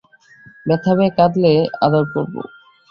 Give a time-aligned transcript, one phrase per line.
[0.65, 1.53] ব্যথা পেয়ে কাঁদলে
[1.81, 2.33] আদর করব।